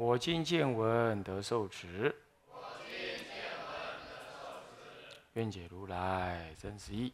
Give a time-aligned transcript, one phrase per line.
[0.00, 2.14] 我今见闻得受持，
[5.32, 7.12] 愿解如来真实义。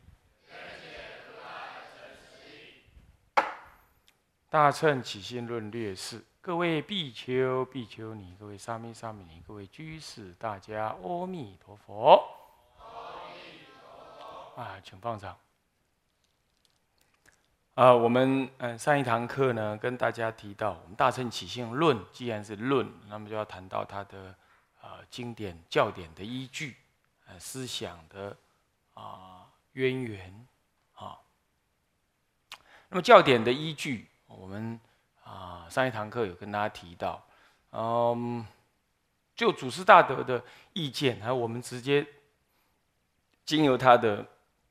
[4.51, 12.23] 大乘起信论略释，各位比丘、比丘尼，各位沙弥、沙弥尼，各位居士，大家阿弥陀佛。
[14.57, 15.35] 啊，请放掌。
[17.75, 24.33] 啊，我们嗯上一堂课呢，跟大家提到，我们大乘起信论既然是论，那么就要谈到它的
[24.81, 26.77] 呃经典教典的依据，
[27.27, 28.37] 呃思想的
[28.95, 30.47] 啊渊源
[30.95, 31.19] 啊。
[32.91, 34.79] 那么教典的依据，我们
[35.25, 37.27] 啊上一堂课有跟大家提到，
[37.73, 38.47] 嗯，
[39.35, 40.41] 就祖师大德的
[40.75, 42.07] 意见，还有我们直接
[43.45, 44.25] 经由他的。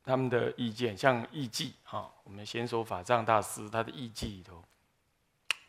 [0.06, 4.62] 他们的意见，像艺记哈，我们先说法藏大师他的艺记里头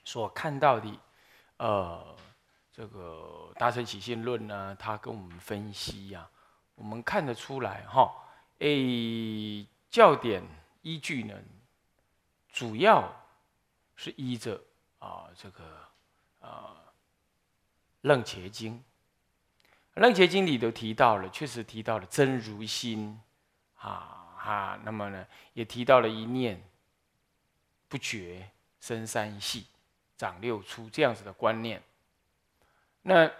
[0.05, 0.99] 所看到的，
[1.59, 2.17] 呃，
[2.73, 6.29] 这个大乘起信论呢，他跟我们分析呀，
[6.75, 8.13] 我们看得出来哈，
[8.59, 10.43] 诶，教典
[10.83, 11.35] 依据呢，
[12.49, 13.09] 主要
[13.95, 14.61] 是依着
[14.99, 15.63] 啊这个
[16.41, 16.75] 啊
[18.01, 18.83] 楞伽经，
[19.95, 23.21] 楞伽经里头提到了，确实提到了真如心
[23.77, 24.23] 啊。
[24.45, 26.63] 啊，那么呢，也提到了一念
[27.89, 29.67] 不觉生三系，
[30.19, 31.83] 长六出这样子的观念。
[33.01, 33.31] 那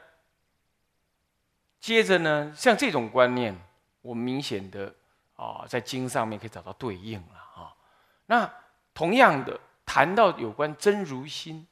[1.79, 3.55] 接着呢，像这种观念，
[4.01, 4.95] 我们明显的
[5.37, 7.77] 啊，在经上面可以找到对应了啊。
[8.25, 8.51] 那
[8.95, 11.67] 同样的，谈到有关真如心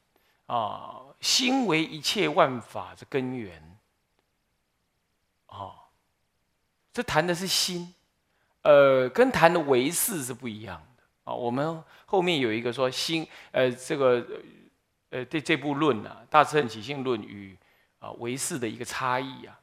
[0.45, 3.79] 啊，心为一切万法之根源
[5.47, 5.89] 啊，
[6.93, 7.95] 这谈的是心。
[8.63, 11.35] 呃，跟谈的唯识是不一样的啊。
[11.35, 14.25] 我们后面有一个说心，呃，这个
[15.11, 17.59] 呃，对这部论啊，《大乘起信论》与
[17.99, 19.59] 啊唯识的一个差异啊，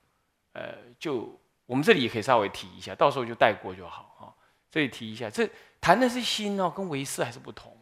[0.52, 4.24] 呃，就我们这里也可以稍微提一下，到时候就带过就好啊。
[4.70, 5.50] 这里提一下，这
[5.80, 7.76] 谈的是心哦，跟唯识还是不同。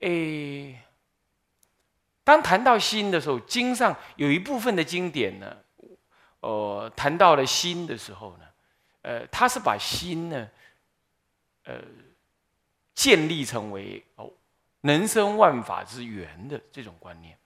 [0.00, 0.78] 诶，
[2.24, 5.56] 当谈到心的时候，经上有一部分的经典呢，
[6.40, 8.44] 呃，谈到了心的时候呢。
[9.04, 10.48] 呃，他是把心呢，
[11.64, 11.78] 呃，
[12.94, 14.32] 建立成为哦
[14.80, 17.36] 能生万法之源的这种观念，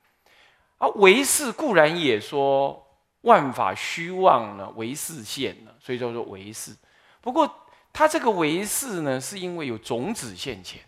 [0.78, 2.86] 而唯识固然也说
[3.22, 6.76] 万法虚妄呢，唯识现呢，所以叫做唯识。
[7.20, 10.80] 不过他这个唯识呢，是因为有种子现前，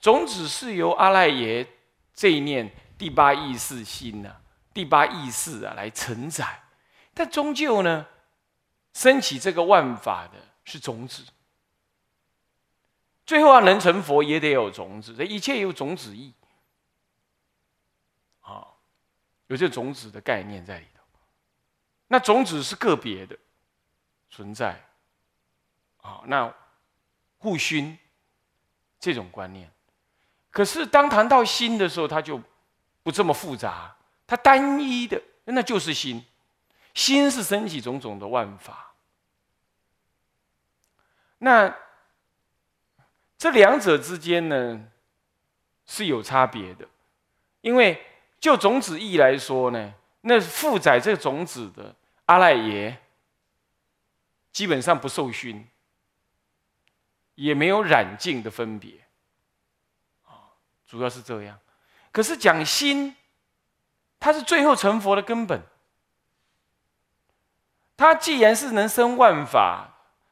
[0.00, 1.64] 种子是由阿赖耶
[2.12, 2.68] 这一念
[2.98, 4.36] 第八意识心呢，
[4.74, 6.64] 第八意识啊来承载，
[7.14, 8.04] 但终究呢。
[8.92, 11.24] 升起这个万法的是种子，
[13.24, 16.34] 最后要能成佛也得有种子，这一切有种子意，
[18.40, 18.66] 啊，
[19.46, 21.02] 有这种子的概念在里头。
[22.08, 23.38] 那种子是个别的
[24.28, 24.84] 存在，
[25.98, 26.52] 啊，那
[27.38, 27.96] 互熏
[28.98, 29.70] 这种观念。
[30.50, 32.42] 可是当谈到心的时候，它就
[33.04, 33.96] 不这么复杂，
[34.26, 36.24] 它单一的那就是心。
[36.94, 38.92] 心是升起种种的万法，
[41.38, 41.74] 那
[43.38, 44.88] 这两者之间呢
[45.86, 46.86] 是有差别的，
[47.60, 48.04] 因为
[48.38, 51.94] 就种子意来说呢，那负载这种子的
[52.26, 53.00] 阿赖耶
[54.52, 55.66] 基本上不受熏，
[57.36, 59.06] 也没有染净的分别，
[60.26, 60.52] 啊，
[60.86, 61.58] 主要是这样。
[62.12, 63.16] 可是讲心，
[64.18, 65.62] 它是最后成佛的根本。
[68.00, 69.86] 它既然是能生万法，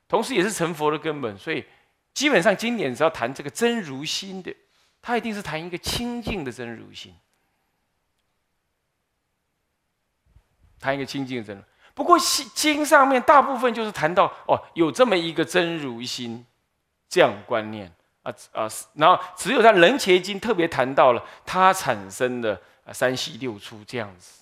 [0.09, 1.63] 同时也是成佛的根本，所以
[2.15, 4.51] 基本上经典只要谈这个真如心的，
[5.03, 7.15] 它一定是谈一个清净的真如心，
[10.81, 11.63] 谈一个清净的真如。
[11.93, 16.47] 不过经上面大部分就是谈到哦，有这么一个真如心
[17.07, 17.93] 这样观念
[18.23, 22.59] 啊啊，然后只有在人伽经特别谈到了它产生的
[22.95, 24.38] 三息六出这样子。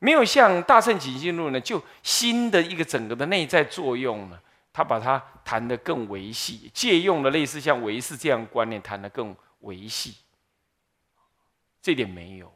[0.00, 4.40] 没有像《大乘起信论》呢，就新的一个整个的内在作用呢，
[4.72, 10.14] 他把它谈得更维系，借用了类似像唯识这样观念谈得更维系，
[11.82, 12.52] 这点没有。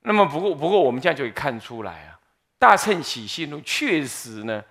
[0.00, 2.18] 那么不过不过我们这样就可以看出来啊，
[2.58, 4.64] 《大乘起信论》确实呢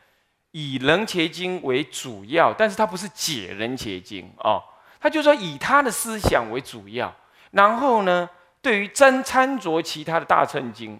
[0.50, 4.62] 以人切经为主要，但是它不是解人切经哦，
[5.00, 7.15] 他就说以他的思想为主要，
[7.51, 8.30] 然后呢
[8.62, 11.00] 对于真参着其他的大乘经，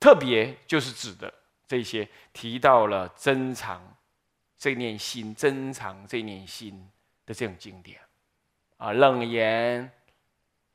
[0.00, 1.32] 特别就是指的
[1.66, 3.96] 这些提到了珍藏
[4.56, 6.90] 这念心、珍藏这念心
[7.26, 8.00] 的这种经典
[8.76, 9.84] 啊，《楞严》。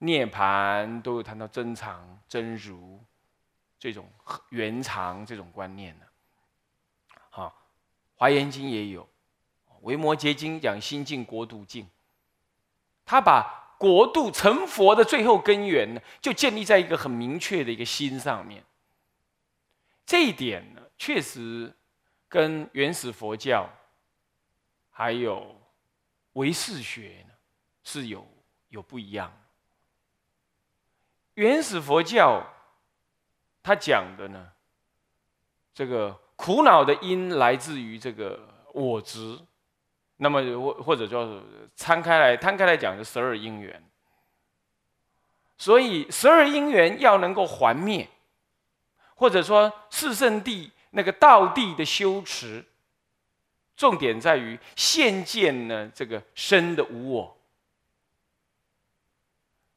[0.01, 3.03] 涅盘都有谈到真常真如
[3.77, 4.09] 这种
[4.47, 6.07] 圆常这种观念的，
[7.29, 7.53] 好，
[8.15, 9.05] 华严经也有，
[9.81, 11.85] 维摩诘经讲心净国度净，
[13.05, 18.61] 他把国度成佛的最后根源呢，就建立在一个很明确的一个心上面。
[20.05, 21.73] 这一点呢，确实
[22.27, 23.69] 跟原始佛教
[24.91, 25.55] 还有
[26.33, 27.33] 唯识学呢
[27.83, 28.27] 是有
[28.67, 29.31] 有不一样。
[31.35, 32.45] 原始佛教，
[33.63, 34.51] 他讲的呢，
[35.73, 39.39] 这个苦恼的因来自于这个我执，
[40.21, 41.41] 那么或或者叫
[41.77, 43.81] 摊开来摊开来讲，是十二因缘。
[45.57, 48.07] 所以十二因缘要能够还灭，
[49.15, 52.65] 或者说四圣地那个道地的修持，
[53.75, 57.37] 重点在于现见呢这个生的无我。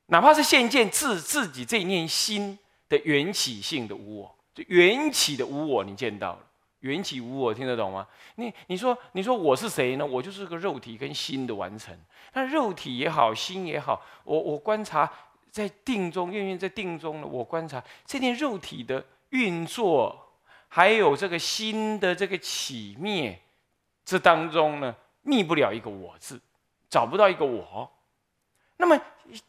[0.07, 2.59] 哪怕是现见自自己这一念心
[2.89, 6.41] 的缘起性的无我，就缘起的无我，你见到了
[6.83, 8.07] 缘起无我，听得懂吗？
[8.37, 10.07] 你你说你说我是谁呢？
[10.07, 11.93] 我就是个肉体跟心的完成。
[12.35, 15.11] 那肉体也好，心也好，我我观察
[15.51, 20.35] 在定中，愿意在定中呢，我观察这件肉体的运作，
[20.69, 23.41] 还有这个心的这个起灭，
[24.05, 26.41] 这当中呢，觅不了一个我字，
[26.89, 27.91] 找不到一个我。
[28.77, 29.01] 那么。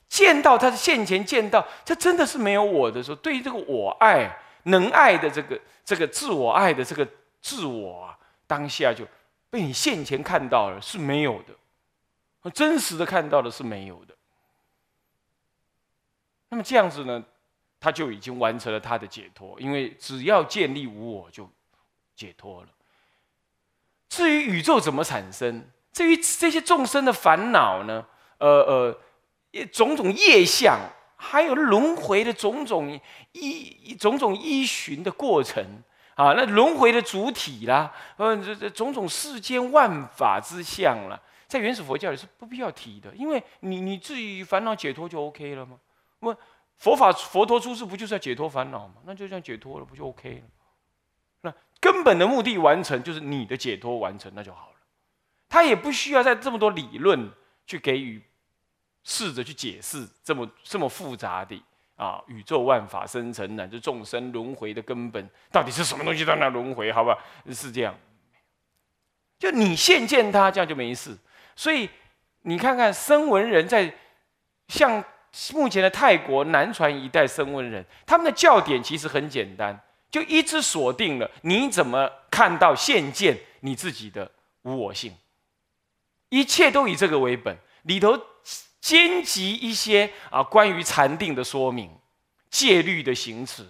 [0.07, 4.31] 见到他的现前，见到这真的是没有我的时候，对于这个我爱
[4.65, 7.05] 能爱的这个这个自我爱的这个
[7.43, 8.17] 自我啊，
[8.47, 9.05] 当下就
[9.51, 14.15] 被你现前看到了是没有的，真实的看到的是没有的。
[16.49, 17.23] 那么这样子呢，
[17.79, 21.47] 他就已经完成了他的解脱，因为只要建立无我就
[22.15, 22.69] 解脱了。
[24.09, 28.07] 至于宇宙怎么产生，至于这些众生的烦恼呢？
[28.39, 28.99] 呃呃。
[29.71, 30.79] 种种业相，
[31.15, 32.99] 还有轮回的种种
[33.33, 35.63] 依种种依循的过程
[36.15, 45.79] 啊，那轮回的主体啦，呃，这这种种世间万法之相啦，在原始佛教里是不必要提的，因为你你自己烦恼解脱就 OK 了吗？
[46.19, 46.35] 不，
[46.77, 48.95] 佛法佛陀出世不就是要解脱烦恼吗？
[49.05, 50.43] 那就这样解脱了，不就 OK 了？
[51.41, 54.75] 那根本的目的完成，就是你的解脱完成，那就好了。
[55.49, 57.31] 他也不需要在这么多理论
[57.65, 58.23] 去给予。
[59.05, 61.61] 试着去解释这么这么复杂的
[61.95, 66.91] 啊，宇宙万法生成乃至众生轮回的根本到底是什么东西在那轮回？
[66.91, 67.17] 好吧，
[67.51, 67.95] 是这样。
[69.37, 71.15] 就你现见他，这样就没事。
[71.55, 71.87] 所以
[72.41, 73.93] 你看看声闻人在
[74.69, 75.03] 像
[75.53, 79.79] 目前的泰国南传一代声闻人，他们的教典其实很简单，
[80.09, 84.31] 就一直锁定了你怎么看到现见你自己的
[84.63, 85.15] 无我性，
[86.29, 88.19] 一切都以这个为本，里头。
[88.83, 91.89] 兼及一些啊关于禅定的说明、
[92.49, 93.65] 戒律的行持，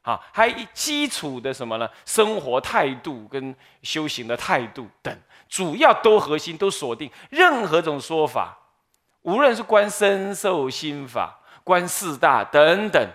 [0.00, 1.86] 啊，还基础的什么呢？
[2.06, 5.14] 生活态度跟修行的态度等，
[5.50, 7.10] 主要都核心都锁定。
[7.28, 8.58] 任何种说法，
[9.20, 13.06] 无论是观身受心法、观四大等等，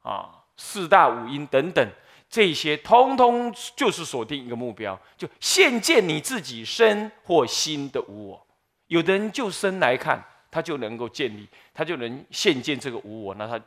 [0.00, 1.86] 啊，四大五音等等，
[2.30, 8.46] 这些通通就是锁定一个目标，就现见你自己身或心的无我。
[8.86, 10.24] 有的人就身来看。
[10.54, 13.60] 他就能够建立，他就能现见这个无我，那他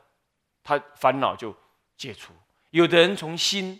[0.64, 1.54] 他烦恼就
[1.98, 2.32] 解除。
[2.70, 3.78] 有的人从心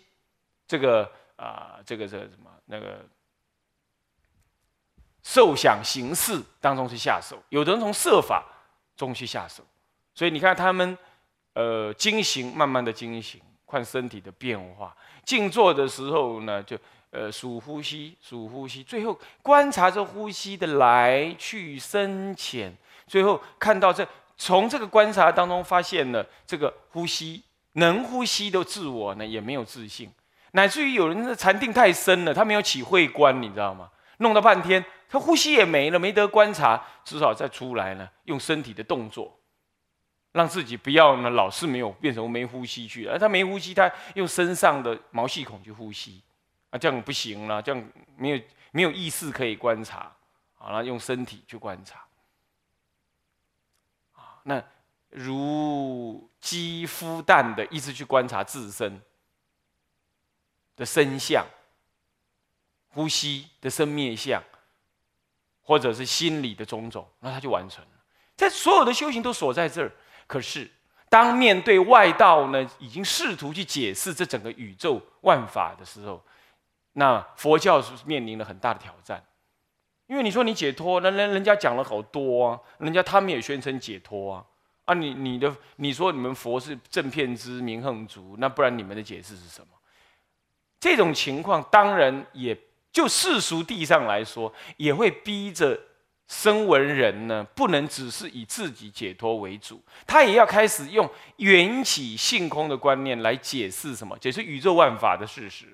[0.66, 3.02] 这个啊，这个这个什么那个
[5.22, 8.44] 受想行识当中去下手，有的人从色法
[8.94, 9.64] 中去下手。
[10.14, 10.98] 所以你看他们
[11.54, 14.94] 呃精行，慢慢的精行，看身体的变化。
[15.24, 16.78] 静坐的时候呢，就
[17.10, 22.70] 呃数呼吸，数呼吸，最后观察着呼吸的来去深浅。
[23.08, 30.10] 最后看到这，从这个观察当中发现了这个呼吸能呼吸的自我呢，也没有自信，
[30.52, 33.90] 乃至于有人的禅定太深了，他没有起会观，你知道吗？
[34.18, 39.38] 弄了半天，他呼吸也没了，没得观察，至少再出来呢，用身体的动作，
[40.32, 46.20] 让自己不要呢老是没有变成没呼吸去，而他没呼吸，他用身上的毛细孔去呼吸，
[46.70, 48.40] 啊，这样不行了，这样没有
[48.72, 50.12] 没有意识可以观察，
[50.56, 52.07] 好了，用身体 去观察。
[54.48, 54.64] 那
[55.10, 58.98] 如鸡孵蛋的，一直去观察自身
[60.74, 61.46] 的身相、
[62.88, 64.42] 呼吸的生灭相，
[65.60, 67.90] 或者是心理的种种，那他就完成了。
[68.36, 69.92] 在所有的修行都锁在这儿。
[70.26, 70.70] 可是，
[71.10, 76.24] 当面对外道呢，已经试图去解释这整个宇宙万法的时候，
[76.94, 79.22] 那佛教是面临了很大的挑战。
[80.08, 84.44] 因为你说你解脱，那人人家讲了好多啊，人家他们也宣称解脱啊，
[84.86, 89.68] 啊，你你的你说你们佛是正片之明恒足，那不然你们的解释是什么？
[90.80, 92.56] 这种情况当然也
[92.90, 95.78] 就世俗地上来说，也会逼着
[96.26, 104.16] 声闻人呢，不能只是以自己解脱为主，他也要开始用缘起性空的观念来解释什么？
[104.18, 105.66] 解释宇宙万法的事实。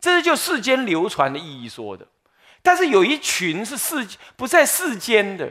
[0.00, 2.06] 这是就世间流传的意义说的。
[2.66, 4.04] 但是有一群是世
[4.34, 5.48] 不在世间的，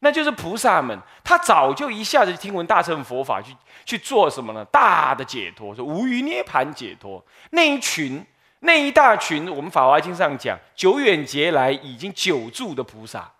[0.00, 3.54] 那就是菩萨们，他早就一下子听闻大乘佛法，去
[3.84, 4.64] 去做什么呢？
[4.64, 7.24] 大的解脱，说无余涅盘解脱。
[7.50, 8.26] 那一群，
[8.58, 13.30] 那一大群，我们法华经上讲，久远劫来已经久住的菩萨，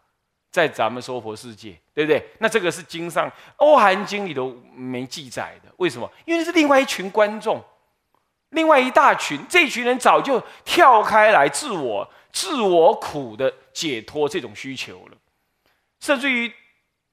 [0.53, 2.25] 在咱们娑婆世界，对不对？
[2.39, 6.09] 那这个是经上《欧含经》里头没记载的，为什么？
[6.27, 7.61] 因为是另外一群观众，
[8.51, 12.09] 另外一大群，这群人早就跳开来自我。
[12.37, 15.17] 自我苦的解脱这种需求了，
[16.01, 16.53] 甚至于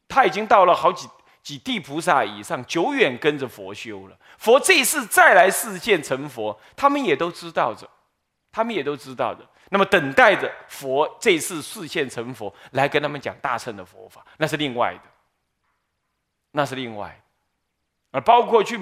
[0.06, 1.08] 他已经到了好几
[1.42, 4.20] 几地菩萨以上，久远跟着佛修了。
[4.38, 7.90] 佛这一次再来世见成佛，他们也都知道着，
[8.52, 9.48] 他们也都知道的。
[9.70, 15.10] 那么等待着佛这次视现成佛来跟他们讲大乘的佛法，那是另外的，
[16.52, 17.18] 那是另外。
[18.12, 18.78] 而包括去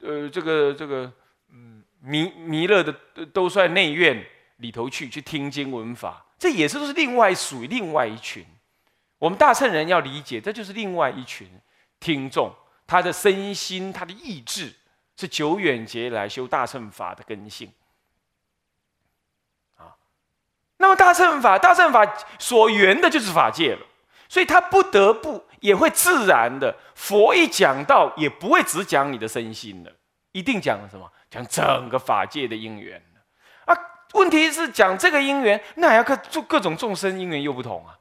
[0.00, 1.12] 呃这个这个
[1.52, 2.94] 嗯弥弥勒的
[3.26, 4.26] 都算内院。
[4.56, 8.44] 里头去去听经闻法，这也是都是另外属于另外一群。
[9.18, 11.48] 我们大乘人要理解，这就是另外一群
[11.98, 12.52] 听众，
[12.86, 14.74] 他的身心、他的意志
[15.16, 17.72] 是久远劫来修大乘法的根性
[19.76, 19.96] 啊。
[20.76, 22.06] 那么大乘法，大乘法
[22.38, 23.86] 所缘的就是法界了，
[24.28, 29.92] 所以他不得不也会自然的，佛一讲到，也不会只讲你的身心了，
[30.32, 31.10] 一定讲什么？
[31.30, 33.02] 讲整个法界的因缘。
[34.12, 37.98] 问题是讲这个因缘，那还要各各各种众生因缘又不同啊，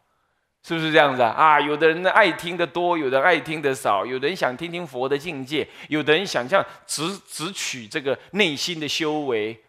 [0.63, 1.29] 是不是这样子啊？
[1.31, 9.62] 啊，有的人爱听的多，有的爱听的少，有的人想听听佛的境界，有的人想象只只取这个内心的修为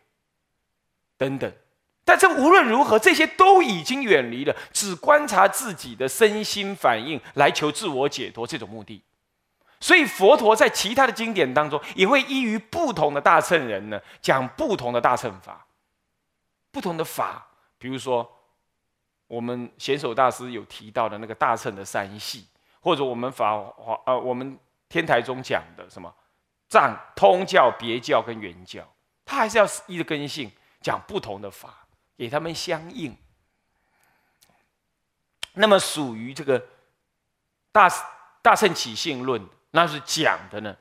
[1.18, 1.52] 等等。
[2.04, 9.02] 但这无论如何，这些都已经远离了只观察自己的身心反应来求自我解脱这种目的。
[9.80, 15.66] 所以佛陀在其他的经典当中，也会依于不同的大乘人呢，讲不同的大乘法。
[16.76, 17.42] 不同的法，
[17.78, 18.30] 比如说，
[19.28, 22.46] 我们贤首大师有提到的那个大乘的三系，
[22.80, 26.14] 或者我们法华呃，我们天台中讲的什么
[26.68, 28.86] 藏通教、别教跟原教，
[29.24, 30.52] 他还是要依着根性
[30.82, 33.16] 讲不同的法，给他们相应。
[35.54, 36.62] 那么属于这个
[37.72, 37.88] 大
[38.42, 40.76] 大乘起性论，那是讲的呢，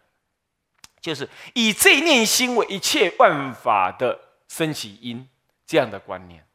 [0.99, 5.29] 就是以这念心为一切万法的生起因。
[5.65, 6.45] 这样的观念。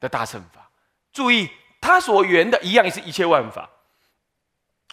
[0.00, 0.70] 的大乘法，
[1.12, 3.68] 注意他所缘的一样也是一切万法，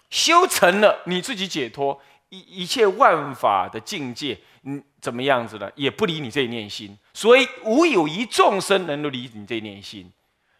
[0.09, 5.71] 修成了你自己解脱一一切万法的境界，嗯，怎么样子呢？
[5.75, 10.11] 也不离你这一念心，所以无有一众生能够离你这一念心，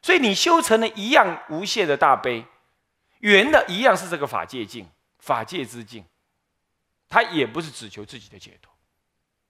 [0.01, 2.45] 所以你修成了一样无限的大悲，
[3.19, 6.05] 缘的一样是这个法界境，法界之境，
[7.09, 8.73] 他也不是只求自己的解脱。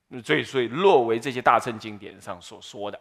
[0.10, 3.00] 那最，所以落为这些大乘经典上所说的。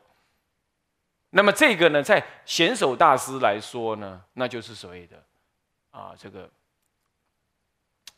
[1.30, 5.22] 那么这个呢，在贤首大师来说呢，那就是所谓的
[5.90, 6.50] 啊，这个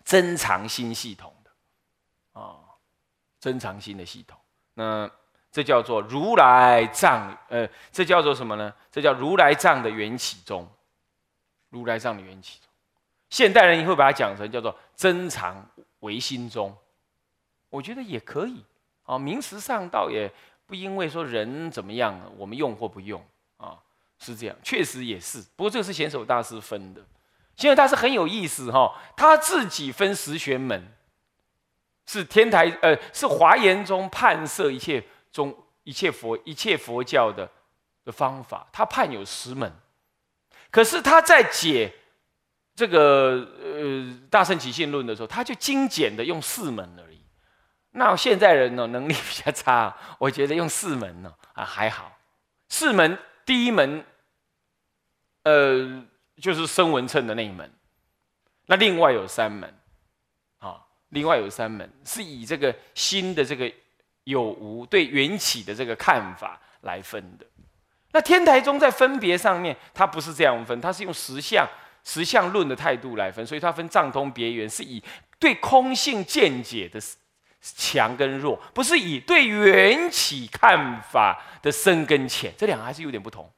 [0.04, 2.60] 增长心系统的啊，
[3.38, 4.38] 增长心的系统。
[4.74, 5.10] 那
[5.50, 8.72] 这叫做如来藏，呃，这叫做什么呢？
[8.90, 10.66] 这叫如来藏的缘起中，
[11.70, 12.68] 如来藏的缘起中。
[13.30, 15.68] 现代人也会把它讲成叫做增长
[16.00, 16.74] 唯心中，
[17.68, 18.64] 我觉得也可以。
[19.08, 20.30] 啊，名实上倒也
[20.66, 23.18] 不因为说人怎么样，我们用或不用
[23.56, 23.78] 啊，
[24.18, 25.40] 是这样，确实也是。
[25.56, 27.00] 不过这个是贤首大师分的，
[27.56, 30.92] 贤首大师很有意思哈，他自己分十玄门，
[32.04, 37.50] 是天台呃，是华严中判摄一切中一切佛一切佛教的
[38.04, 39.72] 的方法，他判有十门，
[40.70, 41.94] 可是他在解
[42.74, 47.17] 这个呃大圣起信论的时候，他就精简的用四门而已。
[47.98, 52.16] 那现在人呢，能力比较差， 我觉得用四门呢啊还好。
[52.68, 54.04] 四门第一门，
[55.42, 56.04] 呃，
[56.40, 57.68] 就是声闻称的那一门。
[58.66, 59.74] 那另外有三门，
[60.58, 63.70] 啊，另外有三门是以这个新的这个
[64.24, 67.44] 有无对缘起的这个看法来分的。
[68.12, 71.66] 那天台宗在分别上面，它不是这样分，它是用实相
[72.04, 75.02] 实相论的态度来分，所以它分藏通别圆，是以
[75.40, 77.00] 对空性见解的
[77.60, 83.50] 强跟弱，不是以对缘起看法的深跟浅，这两个还是有点不同。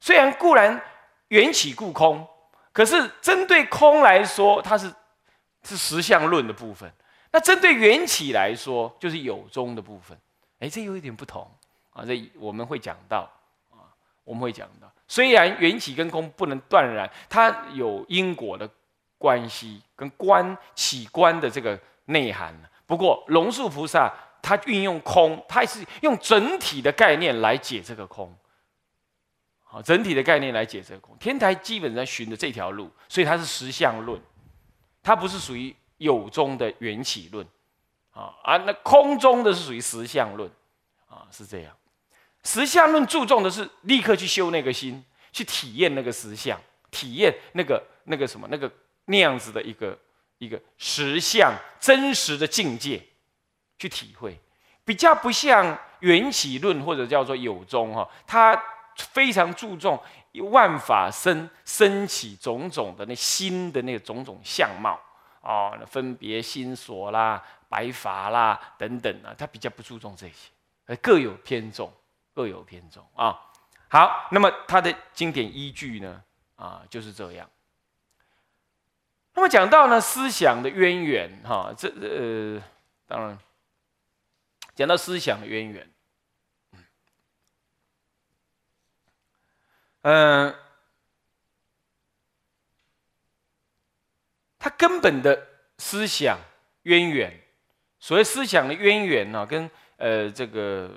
[0.00, 0.80] 虽然固然
[1.28, 2.26] 缘起故空，
[2.72, 4.92] 可是针对空来说，它是
[5.62, 6.88] 是实相论的部分；
[7.30, 10.18] 那针对缘起来说，就是有中的部分。
[10.58, 11.50] 哎，这有一点不同
[11.92, 13.30] 啊，这我们会讲到
[13.70, 13.88] 啊。
[14.24, 18.68] 我们会讲到，虽然缘起跟空不能断然，它有因果的
[19.18, 22.54] 关系，跟观起观的这个内涵。
[22.90, 28.36] 不过龙树菩萨他运用空，他是用整体的概念来解这个空。
[29.62, 31.16] 好，整体的概念来解这个空。
[31.20, 34.20] 天台基本上循的这条路，所以它是实相论，
[35.04, 37.46] 它不是属于有中的缘起论。
[38.10, 40.50] 啊啊，那空中的是属于实相论，
[41.08, 41.72] 啊，是这样。
[42.42, 48.68] 实相论注重的是立刻去修那个心，去体验那个实相，体验那个那个什么那个
[49.04, 49.96] 那样子的一个
[50.40, 53.00] 一个实相真实的境界，
[53.78, 54.36] 去体会，
[54.84, 58.60] 比较不像缘起论或者叫做有宗哈，它
[58.96, 59.96] 非常注重
[60.50, 65.00] 万法生升起种种的那心的那个种种相貌
[65.40, 70.50] 啊，分别心所啦、白法啦等等啊，它比较不注重这些，
[70.86, 71.92] 而各有偏重。
[72.32, 73.36] 各有偏重啊。
[73.88, 76.22] 好，那么它的经典依据呢？
[76.54, 77.46] 啊，就是这样。
[79.34, 82.62] 那么讲到呢，思想的渊源，哈，这呃，
[83.06, 83.38] 当然
[84.74, 85.90] 讲到思想的渊源，
[90.02, 90.54] 嗯，
[94.58, 95.46] 它根本的
[95.78, 96.38] 思想
[96.82, 97.40] 渊源，
[97.98, 100.90] 所谓思想的渊源呢，跟呃这个。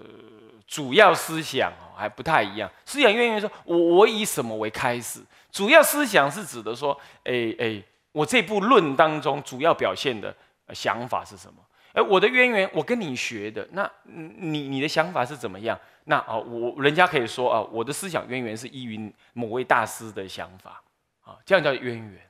[0.65, 2.71] 主要思想哦还不太一样。
[2.84, 5.21] 思想渊源说，我我以什么为开始？
[5.51, 10.34] 主要思想是指的说，哎哎，我这部论当中主要表现的
[10.73, 11.62] 想法是什么？
[11.93, 15.78] 哎，我的渊源，我跟你学的，那你你的想法是怎么样？
[16.06, 20.82] 那哦，我人家可以说啊，我的思想渊源是依于某位大师的想法
[21.21, 22.21] 啊，这样叫渊源。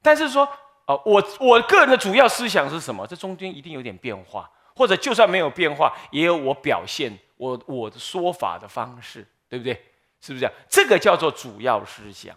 [0.00, 0.44] 但是说，
[0.84, 3.04] 啊，我我个人的主要思想是什么？
[3.06, 7.18] 这中间一定有点变化，或者就算没有变化，也有我表现。
[7.36, 9.74] 我我的说法的方式，对不对？
[10.20, 10.52] 是不是这样？
[10.68, 12.36] 这个叫做主要思想，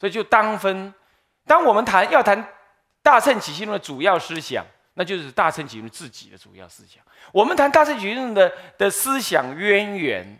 [0.00, 0.92] 所以就当分。
[1.46, 2.54] 当我们谈要谈
[3.02, 7.02] 大乘起信论的主要思想，那就是大乘起信论自己的主要思想。
[7.32, 10.38] 我们谈大乘起信论的的思想渊源，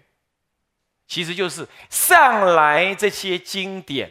[1.06, 4.10] 其实就是上来这些经典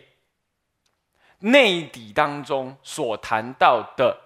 [1.39, 4.21] 内底当中所谈到的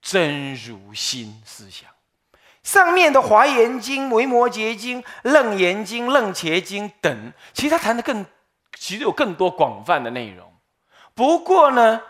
[0.00, 1.90] 真如心思想。
[2.62, 8.26] 上面的《华严经》《维摩诘经》《楞严经》《楞伽经》等，其实他谈的更，
[8.78, 10.52] 其实有更多广泛的内容。
[11.14, 11.98] 不过呢，《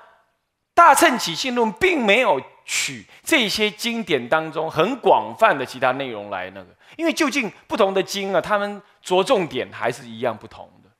[0.75, 10.91] 大乘起信论》并没有取这些经典当中很广泛的其他内容来那个，因为究竟不同的经啊，他们着重点还是一样不同的。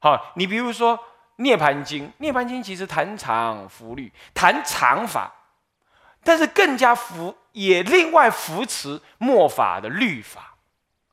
[0.00, 0.98] 好，你比如说
[1.36, 5.32] 《涅盘经》，《涅盘经》其实谈常福律，谈常法。
[6.24, 10.56] 但是更加扶也另外扶持末法的律法，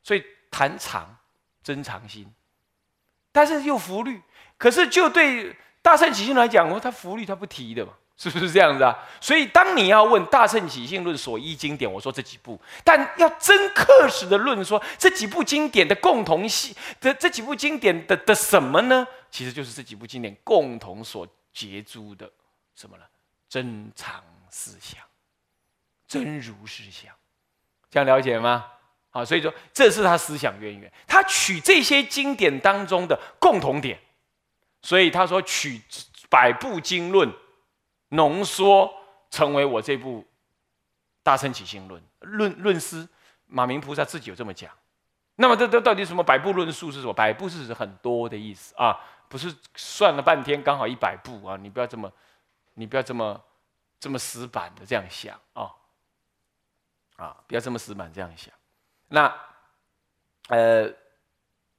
[0.02, 1.16] 所以谈常
[1.62, 2.30] 真常心，
[3.36, 4.22] 但是又扶律。
[4.56, 8.96] 可是就对大圣起信来讲，哦，他扶律他不提的嘛， 是不是这样子啊？
[9.20, 19.06] 所以当你要问大圣起信论所依经典，我说这几部，但要真刻实的论说这几部经典的共同性的这几部经典的的什么呢？
[19.30, 22.30] 其实就是这几部经典共同所结诸的
[22.74, 23.04] 什么呢？
[23.48, 24.22] 真常。
[24.48, 25.00] 思想，
[26.08, 27.12] 真如思想，
[27.90, 28.64] 这样了解吗？
[29.16, 33.98] 啊，所以说这是他思想渊源，他取这些经典当中的共同点，
[34.82, 35.80] 所以他说取
[36.28, 37.32] 百部经论
[38.10, 38.92] 浓缩
[39.30, 40.24] 成为我这部
[41.22, 43.08] 大乘起心论论论师
[43.46, 44.70] 马明菩萨自己有这么讲。
[45.36, 47.12] 那么这这到底什么百部论述是什么？
[47.12, 48.98] 百部是指很多的意思啊，
[49.28, 52.12] 不是算了半天刚好一百部啊，你不要这么，
[52.74, 53.40] 你不要这么。
[53.98, 55.72] 这么死板的这样想啊，
[57.16, 58.52] 啊，不要这么死板这样想。
[59.08, 59.32] 那，
[60.48, 60.88] 呃，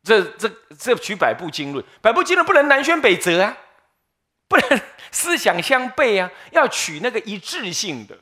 [0.03, 3.57] 这这这取百部经论，百部经论不能南辕北辙啊，
[4.47, 8.17] 不能思想相悖啊，要取那个一致性的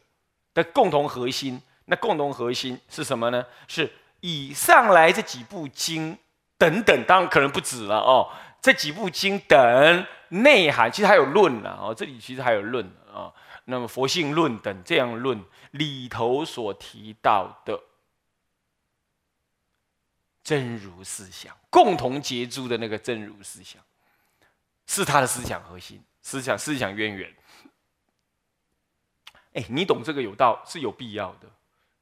[0.54, 1.62] 的共同核心。
[1.88, 3.46] 那共同核心是什么呢？
[3.68, 3.92] 是
[4.22, 6.18] 以上来这几部经
[6.58, 8.28] 等等，当然可能不止了哦。
[8.60, 13.32] 这几部经等内涵，其实还有论呢哦，这里其实还有论啊。
[13.66, 15.40] 那么佛性论等这样论
[15.72, 17.80] 里头所提到的
[20.46, 23.82] 真如思想，共同结珠的那个真如思想，
[24.86, 27.34] 是他的思想核心、思想思想渊源。
[29.54, 31.50] 哎，你懂这个有道是有必要的，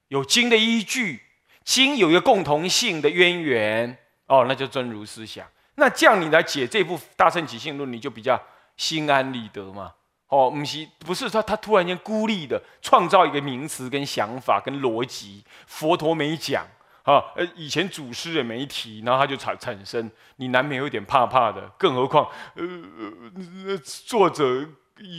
[0.10, 1.21] 有经的依据，
[1.63, 5.47] 经有一个共同性的渊源哦，那就真如思想。
[5.75, 8.39] 那这样你来解这部《大乘起信论》，你就比较
[8.75, 9.93] 心安理得嘛。
[10.27, 16.67] 哦，不是，不是他，他突然间孤立的创造一个名词、跟想法、跟逻辑，佛陀没讲
[17.04, 24.68] 啊，呃，以前祖师也没提，然后他就产产生，你难免有点怕怕的，更何况，呃，作者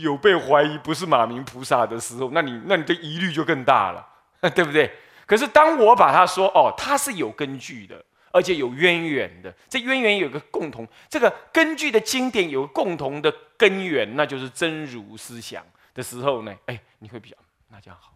[0.02, 4.06] 有被怀疑不是马明菩萨的时候，那你那你的疑虑就更大了，
[4.54, 4.92] 对不对？
[5.26, 8.04] 可是当我把他说，哦，他是有根据的。
[8.32, 17.36] 而且有渊源的，这渊源有个共同，这个根据的经典有共同的根源，那就是真如思想的时候呢，哎，你会比较
[17.68, 18.12] 那这样好，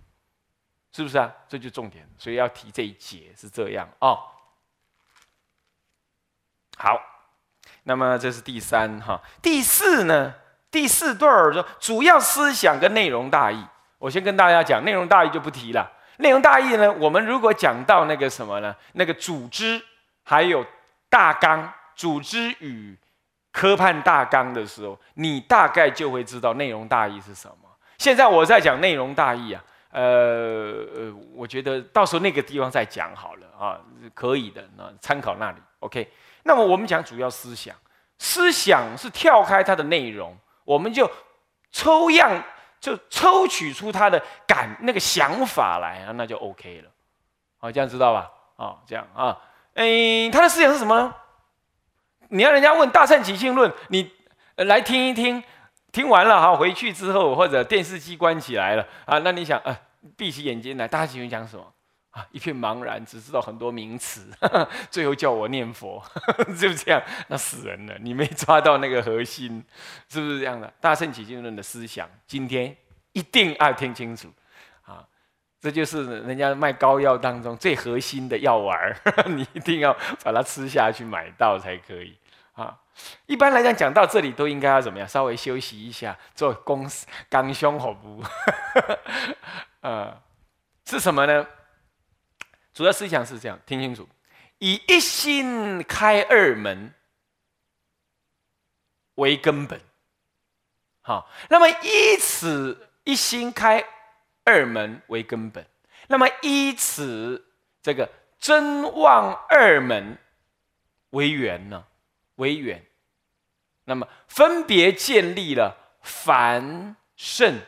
[0.93, 1.33] 是不是啊？
[1.49, 4.19] 这就重点，所以要提这一节是这样哦。
[6.77, 7.01] 好，
[7.85, 10.35] 那么这是第三哈，第四呢？
[10.71, 13.65] 第四段儿说主要思想跟内容大意，
[13.99, 15.91] 我先跟大家讲内容大意就不提了。
[16.19, 18.75] 内容大意呢，我们如果讲到那个什么呢？
[18.93, 19.83] 那个组织。
[20.31, 20.63] 还有
[21.09, 22.95] 大纲、组织与
[23.51, 27.71] 科判大纲的时候，你大概就会知道内容大意是什么。
[27.97, 33.81] 现在我在讲内容大意啊，呃呃，我觉得到时候那个地方再讲好了啊，
[34.15, 35.59] 可以的，那参考那里。
[35.81, 36.11] OK，
[36.43, 37.75] 那么我们讲主要思想，
[38.19, 41.11] 思想是跳开它的内容，我们就
[41.73, 42.43] 抽样，
[42.81, 46.91] 就抽取出它的感那个想法来啊，那就 OK 了。
[47.59, 48.31] 好，这样知道吧？
[48.57, 49.39] 啊，这样啊。
[49.75, 51.15] 哎，他的思想是什么呢？
[52.31, 54.13] 你要人家问《大乘起信论》，你
[54.57, 55.43] 来听一听，
[55.93, 59.79] 听完了哈，回去之后或者电视机关起来了啊，那你想啊，
[60.17, 61.73] 闭起眼睛来，大家喜欢讲什么
[62.11, 62.27] 啊？
[62.31, 64.29] 一片茫然，只知道很多名词，
[64.91, 66.03] 最后叫我念佛，
[66.61, 67.97] 就这样，那死人了。
[68.01, 69.65] 你没抓到那个核心，
[70.09, 70.67] 是不是这样的？
[70.81, 72.77] 《大乘起信论》的思想，今天
[73.13, 74.29] 一定要听清楚。
[74.85, 75.05] 啊
[75.61, 78.97] 这就是人家卖膏药当中最核心的药丸
[79.27, 82.17] 你一定要把它吃下去，买到才可以
[82.63, 82.79] 啊。
[83.27, 85.09] 一般来讲，讲到这里都应该要怎么样？
[85.09, 88.23] 稍微休息一下，做公司刚胸好不？
[89.81, 90.21] 呃，
[90.85, 91.47] 是什么呢？
[92.75, 94.09] 主要思想是这样，听清楚：
[94.59, 96.93] 以一心开二门
[99.15, 99.81] 为根本。
[101.01, 103.85] 好，那么以此一心开。
[104.45, 105.67] 二门为根本，
[106.07, 107.45] 那么依此
[107.83, 110.17] 这个真望二门
[111.11, 111.85] 为缘呢？
[112.39, 112.85] 为缘，
[113.85, 117.61] 那么分别建立了凡圣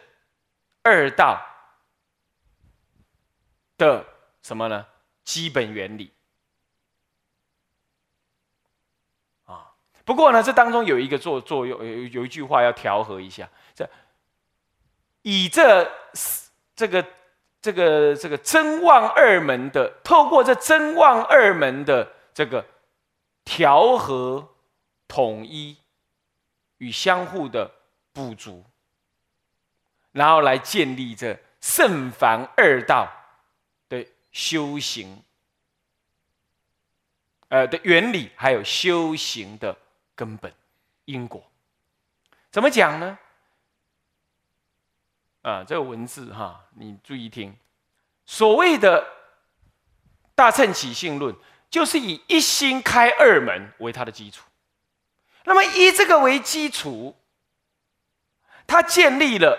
[0.83, 1.41] 二道
[3.77, 4.05] 的
[4.43, 4.85] 什么呢？
[5.23, 6.13] 基本原理
[9.45, 9.73] 啊。
[10.05, 13.89] 不过呢，这当中有一个作作用，有有一句话要调和一下，这
[15.23, 15.89] 以这。
[16.75, 17.07] 这个
[17.61, 22.65] 这个这个真妄二门的，透过这真妄二门的这个
[23.45, 24.49] 调和、
[25.11, 25.77] 统一
[26.79, 27.69] 与相互的
[28.13, 28.65] 补足，
[30.13, 33.11] 然后来建立这圣凡二道
[33.89, 35.21] 的修行，
[37.49, 39.77] 呃的原理，还有修行的
[40.15, 40.55] 根本
[41.07, 41.45] 因果，
[42.53, 43.19] 怎么讲呢？
[45.43, 47.57] 啊，这个文字哈，你注意听。
[48.27, 49.05] 所谓的
[50.37, 51.35] 大乘起信论，
[51.69, 54.45] 就是以一心开二门为它的基础。
[55.45, 57.17] 那么以这个为基础，
[58.67, 59.59] 他建立了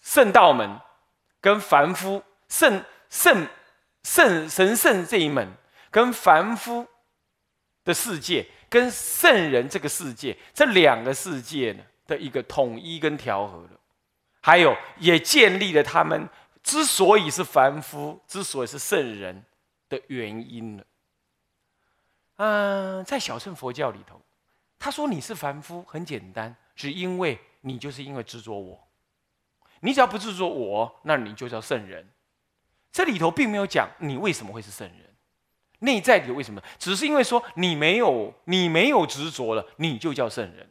[0.00, 0.78] 圣道门
[1.40, 3.46] 跟凡夫圣圣
[4.02, 5.48] 圣神圣这一门，
[5.90, 6.86] 跟凡夫
[7.84, 13.70] 的世界跟圣人这个世界这两个世界呢的一个统一跟调和了。
[14.40, 16.28] 还有，也建立了他们
[16.62, 19.44] 之所以是凡夫，之所以是圣人
[19.88, 20.84] 的原因了。
[22.36, 24.20] 嗯，在小乘佛教里头，
[24.78, 28.88] 他说你是凡夫，很简单，是因为你就是因为执着我。
[29.80, 32.08] 你只要不执着我，那你就叫圣人。
[32.90, 35.14] 这里头并没有讲你为什么会是圣人，
[35.80, 40.68] 内在里为什么，只是因为说你没有你没有执着了，你就叫圣人。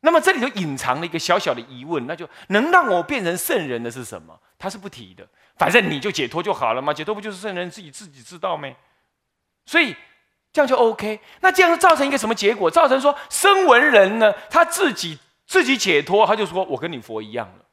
[0.00, 4.40] 那么这里头隐藏了一个小小的疑问，那就能让我变成圣人的是什么？
[4.56, 8.72] 他是不提的，反正你就解脱就好了嘛，解脱不就是圣人自己自己知道吗？
[9.64, 9.96] 所以
[10.56, 11.20] 这样就 OK。
[11.40, 12.70] 那这样就造成一个什么结果？
[12.70, 17.64] 造成说声闻人呢，他自己自己解脱，他就说我跟你佛一样了，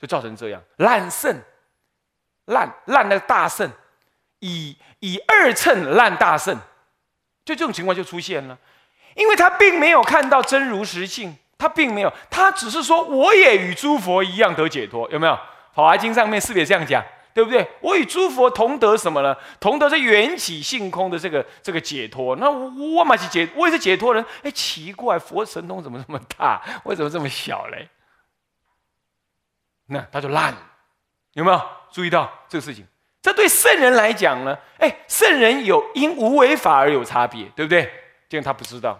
[0.00, 1.36] 就造成这样烂圣，
[2.44, 3.68] 烂烂的大圣，
[4.38, 6.56] 以以二乘烂大圣，
[7.44, 8.56] 就这种情况就出现了，
[9.16, 15.32] 因为他并没有看到真如实性，他并没有，他只是说我也与诸佛一样得解脱，有没有？
[15.74, 17.04] 《法华经》上面是不是也这样讲？
[17.38, 17.64] 对不对？
[17.80, 19.36] 我与诸佛同得什么呢？
[19.60, 22.34] 同得这缘起性空的这个这个解脱。
[22.34, 24.24] 那我嘛是解，我也是解脱人。
[24.42, 26.60] 哎，奇怪，佛神通怎么这么大？
[26.82, 27.88] 为什么这么小嘞？
[29.86, 30.58] 那他就烂了，
[31.34, 32.84] 有没有注意到这个事情？
[33.22, 34.58] 这对圣人来讲呢？
[34.78, 37.88] 哎，圣人有因无为法而有差别，对不对？
[38.28, 38.96] 这样他不知道，